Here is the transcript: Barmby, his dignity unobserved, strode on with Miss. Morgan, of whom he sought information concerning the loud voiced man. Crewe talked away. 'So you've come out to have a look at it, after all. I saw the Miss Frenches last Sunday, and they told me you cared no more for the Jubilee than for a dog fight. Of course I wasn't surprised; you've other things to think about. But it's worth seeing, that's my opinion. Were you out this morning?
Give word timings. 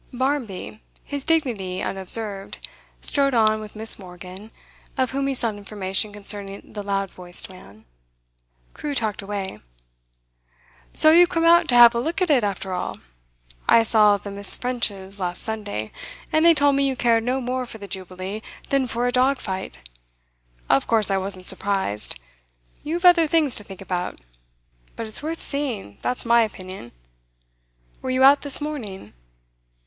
Barmby, 0.11 0.81
his 1.03 1.23
dignity 1.23 1.83
unobserved, 1.83 2.67
strode 3.03 3.35
on 3.35 3.61
with 3.61 3.75
Miss. 3.75 3.99
Morgan, 3.99 4.49
of 4.97 5.11
whom 5.11 5.27
he 5.27 5.35
sought 5.35 5.53
information 5.57 6.11
concerning 6.11 6.73
the 6.73 6.81
loud 6.81 7.11
voiced 7.11 7.49
man. 7.49 7.85
Crewe 8.73 8.95
talked 8.95 9.21
away. 9.21 9.59
'So 10.91 11.11
you've 11.11 11.29
come 11.29 11.45
out 11.45 11.67
to 11.67 11.75
have 11.75 11.93
a 11.93 11.99
look 11.99 12.19
at 12.19 12.31
it, 12.31 12.43
after 12.43 12.73
all. 12.73 12.97
I 13.69 13.83
saw 13.83 14.17
the 14.17 14.31
Miss 14.31 14.57
Frenches 14.57 15.19
last 15.19 15.43
Sunday, 15.43 15.91
and 16.31 16.43
they 16.43 16.55
told 16.55 16.75
me 16.77 16.87
you 16.87 16.95
cared 16.95 17.23
no 17.23 17.39
more 17.39 17.67
for 17.67 17.77
the 17.77 17.87
Jubilee 17.87 18.41
than 18.69 18.87
for 18.87 19.05
a 19.05 19.11
dog 19.11 19.37
fight. 19.37 19.87
Of 20.67 20.87
course 20.87 21.11
I 21.11 21.17
wasn't 21.19 21.47
surprised; 21.47 22.19
you've 22.81 23.05
other 23.05 23.27
things 23.27 23.53
to 23.57 23.63
think 23.63 23.81
about. 23.81 24.19
But 24.95 25.05
it's 25.05 25.21
worth 25.21 25.43
seeing, 25.43 25.99
that's 26.01 26.25
my 26.25 26.41
opinion. 26.41 26.91
Were 28.01 28.09
you 28.09 28.23
out 28.23 28.41
this 28.41 28.59
morning? 28.59 29.13